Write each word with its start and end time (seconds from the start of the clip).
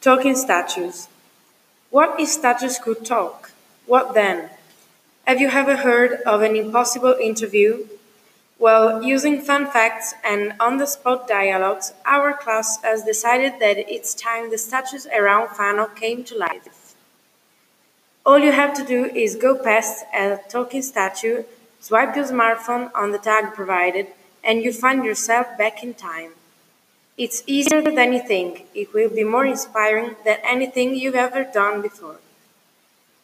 Talking 0.00 0.36
statues. 0.36 1.08
What 1.90 2.20
if 2.20 2.28
statues 2.28 2.78
could 2.78 3.04
talk? 3.04 3.50
What 3.86 4.14
then? 4.14 4.50
Have 5.26 5.40
you 5.40 5.48
ever 5.48 5.76
heard 5.76 6.20
of 6.22 6.42
an 6.42 6.54
impossible 6.54 7.16
interview? 7.20 7.88
Well, 8.58 9.02
using 9.02 9.40
fun 9.40 9.66
facts 9.66 10.14
and 10.24 10.54
on 10.60 10.76
the 10.76 10.86
spot 10.86 11.26
dialogues, 11.26 11.92
our 12.04 12.32
class 12.32 12.80
has 12.82 13.02
decided 13.02 13.54
that 13.60 13.78
it's 13.92 14.14
time 14.14 14.50
the 14.50 14.58
statues 14.58 15.06
around 15.06 15.56
Fano 15.56 15.86
came 15.86 16.22
to 16.24 16.38
life. 16.38 16.94
All 18.24 18.38
you 18.38 18.52
have 18.52 18.74
to 18.74 18.84
do 18.84 19.04
is 19.04 19.36
go 19.36 19.56
past 19.56 20.04
a 20.14 20.38
talking 20.48 20.82
statue, 20.82 21.44
swipe 21.80 22.16
your 22.16 22.24
smartphone 22.24 22.90
on 22.94 23.12
the 23.12 23.18
tag 23.18 23.54
provided, 23.54 24.08
and 24.44 24.62
you 24.62 24.72
find 24.72 25.04
yourself 25.04 25.46
back 25.58 25.82
in 25.82 25.94
time. 25.94 26.32
It's 27.16 27.42
easier 27.46 27.80
than 27.80 28.12
you 28.12 28.20
think. 28.20 28.66
It 28.74 28.92
will 28.92 29.08
be 29.08 29.24
more 29.24 29.46
inspiring 29.46 30.16
than 30.24 30.38
anything 30.44 30.94
you've 30.94 31.14
ever 31.14 31.44
done 31.44 31.80
before. 31.80 32.16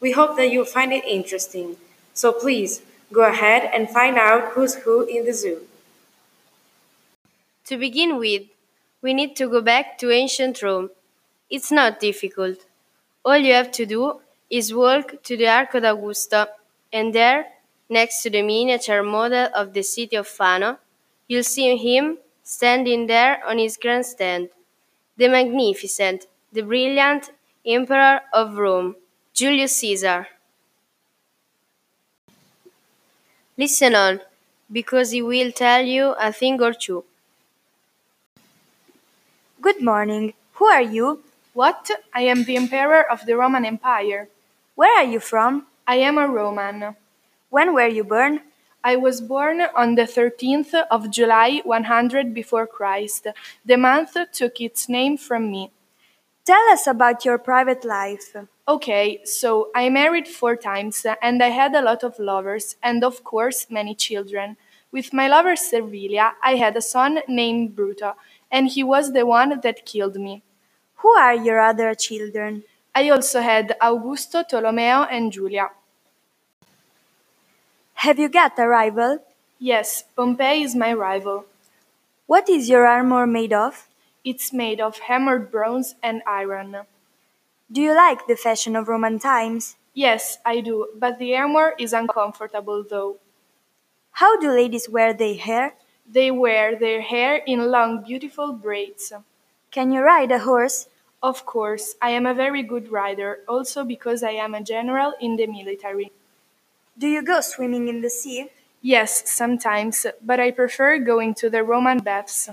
We 0.00 0.12
hope 0.12 0.36
that 0.38 0.50
you'll 0.50 0.64
find 0.64 0.92
it 0.92 1.04
interesting. 1.04 1.76
So 2.14 2.32
please, 2.32 2.82
go 3.12 3.22
ahead 3.22 3.70
and 3.74 3.90
find 3.90 4.16
out 4.16 4.52
who's 4.52 4.76
who 4.76 5.02
in 5.04 5.26
the 5.26 5.34
zoo. 5.34 5.60
To 7.66 7.76
begin 7.76 8.18
with, 8.18 8.42
we 9.02 9.12
need 9.12 9.36
to 9.36 9.48
go 9.48 9.60
back 9.60 9.98
to 9.98 10.10
ancient 10.10 10.62
Rome. 10.62 10.90
It's 11.50 11.70
not 11.70 12.00
difficult. 12.00 12.58
All 13.24 13.36
you 13.36 13.52
have 13.52 13.70
to 13.72 13.84
do 13.84 14.20
is 14.48 14.74
walk 14.74 15.22
to 15.24 15.36
the 15.36 15.48
Arco 15.48 15.80
d'Augusto, 15.80 16.46
and 16.92 17.14
there, 17.14 17.46
next 17.88 18.22
to 18.22 18.30
the 18.30 18.42
miniature 18.42 19.02
model 19.02 19.48
of 19.54 19.74
the 19.74 19.82
city 19.82 20.16
of 20.16 20.26
Fano, 20.26 20.78
you'll 21.28 21.44
see 21.44 21.76
him 21.76 22.18
standing 22.52 23.06
there 23.06 23.42
on 23.46 23.58
his 23.58 23.76
grandstand, 23.76 24.50
the 25.16 25.28
magnificent, 25.28 26.26
the 26.52 26.62
brilliant 26.62 27.30
Emperor 27.66 28.22
of 28.32 28.58
Rome, 28.58 28.96
Julius 29.34 29.76
Caesar. 29.78 30.28
Listen 33.56 33.94
on, 33.94 34.20
because 34.70 35.12
he 35.12 35.22
will 35.22 35.52
tell 35.52 35.82
you 35.86 36.10
a 36.20 36.30
thing 36.30 36.60
or 36.60 36.74
two. 36.74 37.02
Good 39.62 39.80
morning. 39.80 40.34
Who 40.54 40.66
are 40.66 40.82
you? 40.82 41.22
What? 41.54 41.90
I 42.12 42.22
am 42.22 42.44
the 42.44 42.56
Emperor 42.56 43.00
of 43.10 43.24
the 43.24 43.34
Roman 43.34 43.64
Empire. 43.64 44.28
Where 44.74 44.94
are 44.98 45.04
you 45.04 45.20
from? 45.20 45.66
I 45.86 45.96
am 45.96 46.18
a 46.18 46.28
Roman. 46.28 46.96
When 47.48 47.72
were 47.72 47.86
you 47.88 48.04
born? 48.04 48.40
I 48.84 48.96
was 48.96 49.20
born 49.20 49.60
on 49.60 49.94
the 49.94 50.02
13th 50.06 50.74
of 50.90 51.10
July 51.10 51.60
100 51.64 52.34
before 52.34 52.66
Christ. 52.66 53.28
The 53.64 53.76
month 53.76 54.16
took 54.32 54.60
its 54.60 54.88
name 54.88 55.16
from 55.16 55.50
me. 55.50 55.70
Tell 56.44 56.68
us 56.72 56.88
about 56.88 57.24
your 57.24 57.38
private 57.38 57.84
life. 57.84 58.34
Okay, 58.66 59.20
so 59.24 59.70
I 59.74 59.88
married 59.88 60.26
four 60.26 60.56
times 60.56 61.06
and 61.22 61.40
I 61.42 61.50
had 61.50 61.74
a 61.74 61.82
lot 61.82 62.02
of 62.02 62.18
lovers 62.18 62.74
and 62.82 63.04
of 63.04 63.22
course 63.22 63.66
many 63.70 63.94
children. 63.94 64.56
With 64.90 65.12
my 65.12 65.28
lover 65.28 65.54
Servilia, 65.54 66.32
I 66.42 66.56
had 66.56 66.76
a 66.76 66.82
son 66.82 67.20
named 67.28 67.74
Bruto, 67.76 68.14
and 68.50 68.68
he 68.68 68.82
was 68.82 69.12
the 69.12 69.24
one 69.24 69.60
that 69.62 69.86
killed 69.86 70.16
me. 70.16 70.42
Who 70.96 71.10
are 71.10 71.34
your 71.34 71.60
other 71.60 71.94
children? 71.94 72.64
I 72.94 73.08
also 73.08 73.40
had 73.40 73.74
Augusto, 73.80 74.42
Tolomeo, 74.46 75.06
and 75.10 75.32
Julia. 75.32 75.70
Have 78.02 78.18
you 78.18 78.28
got 78.28 78.58
a 78.58 78.66
rival? 78.66 79.20
Yes, 79.60 80.02
Pompey 80.16 80.64
is 80.64 80.74
my 80.74 80.92
rival. 80.92 81.44
What 82.26 82.48
is 82.48 82.68
your 82.68 82.84
armor 82.84 83.28
made 83.28 83.52
of? 83.52 83.86
It's 84.24 84.52
made 84.52 84.80
of 84.80 84.98
hammered 85.06 85.52
bronze 85.52 85.94
and 86.02 86.20
iron. 86.26 86.78
Do 87.70 87.80
you 87.80 87.94
like 87.94 88.26
the 88.26 88.34
fashion 88.34 88.74
of 88.74 88.88
Roman 88.88 89.20
times? 89.20 89.76
Yes, 89.94 90.38
I 90.44 90.62
do, 90.62 90.88
but 90.98 91.20
the 91.20 91.36
armor 91.36 91.74
is 91.78 91.92
uncomfortable 91.92 92.82
though. 92.82 93.18
How 94.10 94.36
do 94.36 94.50
ladies 94.50 94.88
wear 94.88 95.14
their 95.14 95.36
hair? 95.36 95.74
They 96.04 96.32
wear 96.32 96.74
their 96.74 97.02
hair 97.02 97.36
in 97.36 97.70
long, 97.70 98.02
beautiful 98.02 98.52
braids. 98.52 99.12
Can 99.70 99.92
you 99.92 100.00
ride 100.00 100.32
a 100.32 100.40
horse? 100.40 100.88
Of 101.22 101.46
course, 101.46 101.94
I 102.02 102.10
am 102.10 102.26
a 102.26 102.34
very 102.34 102.64
good 102.64 102.90
rider, 102.90 103.44
also 103.46 103.84
because 103.84 104.24
I 104.24 104.32
am 104.32 104.56
a 104.56 104.60
general 104.60 105.12
in 105.20 105.36
the 105.36 105.46
military. 105.46 106.10
Do 106.96 107.06
you 107.06 107.22
go 107.22 107.40
swimming 107.40 107.88
in 107.88 108.00
the 108.02 108.10
sea? 108.10 108.48
Yes, 108.80 109.30
sometimes, 109.30 110.06
but 110.22 110.40
I 110.40 110.50
prefer 110.50 110.98
going 110.98 111.34
to 111.36 111.48
the 111.48 111.62
Roman 111.62 111.98
baths. 111.98 112.48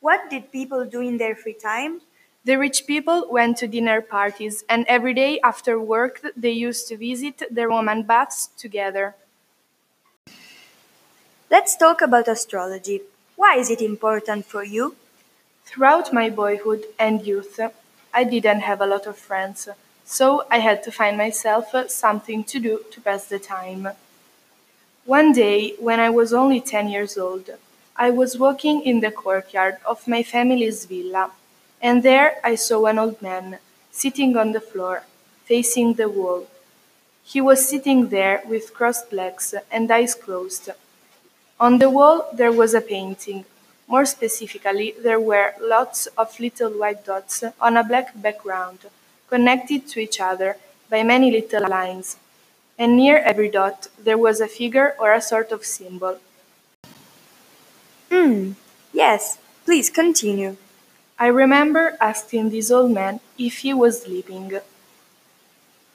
What 0.00 0.30
did 0.30 0.52
people 0.52 0.84
do 0.84 1.00
in 1.00 1.18
their 1.18 1.34
free 1.34 1.54
time? 1.54 2.02
The 2.44 2.56
rich 2.58 2.86
people 2.86 3.26
went 3.30 3.56
to 3.58 3.66
dinner 3.66 4.00
parties, 4.00 4.64
and 4.68 4.86
every 4.86 5.14
day 5.14 5.40
after 5.42 5.80
work 5.80 6.20
they 6.36 6.52
used 6.52 6.88
to 6.88 6.96
visit 6.96 7.42
the 7.50 7.66
Roman 7.66 8.02
baths 8.02 8.48
together. 8.56 9.16
Let's 11.50 11.76
talk 11.76 12.00
about 12.02 12.28
astrology. 12.28 13.02
Why 13.36 13.56
is 13.56 13.70
it 13.70 13.80
important 13.80 14.46
for 14.46 14.64
you? 14.64 14.96
Throughout 15.64 16.12
my 16.12 16.30
boyhood 16.30 16.84
and 16.98 17.26
youth, 17.26 17.58
I 18.14 18.24
didn't 18.24 18.60
have 18.60 18.80
a 18.80 18.86
lot 18.86 19.06
of 19.06 19.16
friends, 19.16 19.68
so 20.06 20.44
I 20.50 20.60
had 20.60 20.82
to 20.84 20.92
find 20.92 21.18
myself 21.18 21.74
uh, 21.74 21.88
something 21.88 22.44
to 22.44 22.60
do 22.60 22.80
to 22.92 23.00
pass 23.02 23.26
the 23.26 23.38
time. 23.40 23.88
One 25.06 25.32
day, 25.32 25.74
when 25.78 26.00
I 26.00 26.10
was 26.10 26.34
only 26.34 26.60
10 26.60 26.88
years 26.88 27.16
old, 27.16 27.50
I 27.96 28.10
was 28.10 28.38
walking 28.38 28.82
in 28.82 29.00
the 29.00 29.10
courtyard 29.10 29.78
of 29.86 30.06
my 30.06 30.22
family's 30.22 30.84
villa, 30.84 31.32
and 31.80 32.02
there 32.02 32.36
I 32.44 32.56
saw 32.56 32.86
an 32.86 32.98
old 32.98 33.22
man 33.22 33.58
sitting 33.90 34.36
on 34.36 34.52
the 34.52 34.60
floor, 34.60 35.04
facing 35.44 35.94
the 35.94 36.08
wall. 36.08 36.46
He 37.24 37.40
was 37.40 37.68
sitting 37.68 38.08
there 38.08 38.42
with 38.46 38.74
crossed 38.74 39.12
legs 39.12 39.54
and 39.70 39.90
eyes 39.90 40.14
closed. 40.14 40.70
On 41.60 41.78
the 41.78 41.90
wall 41.90 42.28
there 42.32 42.52
was 42.52 42.74
a 42.74 42.80
painting. 42.80 43.44
More 43.88 44.06
specifically, 44.06 44.94
there 44.98 45.20
were 45.20 45.54
lots 45.60 46.06
of 46.18 46.38
little 46.40 46.70
white 46.70 47.04
dots 47.04 47.44
on 47.60 47.76
a 47.76 47.84
black 47.84 48.12
background, 48.20 48.80
connected 49.28 49.86
to 49.88 50.00
each 50.00 50.20
other 50.20 50.56
by 50.90 51.02
many 51.02 51.30
little 51.30 51.68
lines. 51.68 52.16
And 52.78 52.96
near 52.96 53.18
every 53.18 53.48
dot 53.48 53.88
there 53.98 54.18
was 54.18 54.40
a 54.40 54.48
figure 54.48 54.94
or 54.98 55.12
a 55.12 55.20
sort 55.20 55.52
of 55.52 55.64
symbol. 55.64 56.18
Hmm, 58.10 58.52
yes, 58.92 59.38
please 59.64 59.90
continue. 59.90 60.56
I 61.18 61.28
remember 61.28 61.96
asking 62.00 62.50
this 62.50 62.70
old 62.70 62.90
man 62.90 63.20
if 63.38 63.58
he 63.58 63.72
was 63.72 64.02
sleeping. 64.02 64.60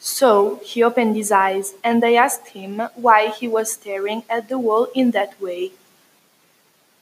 So 0.00 0.60
he 0.64 0.82
opened 0.82 1.16
his 1.16 1.30
eyes, 1.30 1.74
and 1.82 2.04
I 2.04 2.14
asked 2.14 2.48
him 2.48 2.82
why 2.94 3.28
he 3.28 3.48
was 3.48 3.72
staring 3.72 4.24
at 4.28 4.48
the 4.48 4.58
wall 4.58 4.88
in 4.94 5.12
that 5.12 5.40
way. 5.40 5.70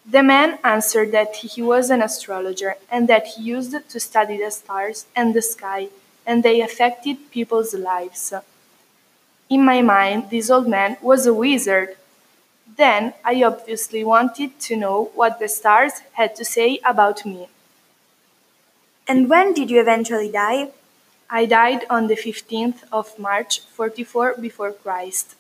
The 0.04 0.22
man 0.22 0.59
answered 0.62 1.10
that 1.12 1.37
he 1.37 1.62
was 1.62 1.89
an 1.89 2.03
astrologer 2.03 2.77
and 2.91 3.09
that 3.09 3.27
he 3.28 3.43
used 3.43 3.75
to 3.89 4.00
study 4.00 4.37
the 4.37 4.50
stars 4.50 5.06
and 5.16 5.33
the 5.33 5.43
sky, 5.43 5.89
and 6.27 6.43
they 6.43 6.60
affected 6.60 7.31
people's 7.31 7.75
lives. 7.75 8.33
In 9.49 9.65
my 9.65 9.83
mind, 9.83 10.31
this 10.31 10.50
old 10.50 10.69
man 10.69 10.97
was 11.03 11.27
a 11.27 11.34
wizard. 11.34 11.97
Then 12.77 13.15
I 13.25 13.43
obviously 13.43 14.03
wanted 14.03 14.59
to 14.60 14.77
know 14.77 15.10
what 15.15 15.38
the 15.38 15.49
stars 15.49 16.00
had 16.12 16.34
to 16.37 16.44
say 16.44 16.81
about 16.84 17.27
me. 17.27 17.49
And 19.06 19.28
when 19.28 19.53
did 19.53 19.71
you 19.71 19.81
eventually 19.81 20.31
die? 20.31 20.71
I 21.28 21.47
died 21.47 21.84
on 21.91 22.06
the 22.06 22.16
15th 22.16 22.84
of 22.93 23.19
March 23.19 23.60
44 23.60 24.37
before 24.41 24.72
Christ. 24.72 25.34